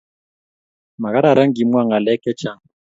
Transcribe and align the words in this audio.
Ma 1.01 1.09
kararan 1.13 1.51
kimwa 1.55 1.81
ng'alek 1.85 2.19
che 2.23 2.31
chang 2.39 2.61